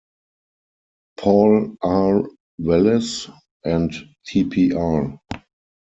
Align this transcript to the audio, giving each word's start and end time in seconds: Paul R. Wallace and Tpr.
Paul 1.19 1.75
R. 1.83 2.27
Wallace 2.57 3.29
and 3.63 3.91
Tpr. 4.27 5.19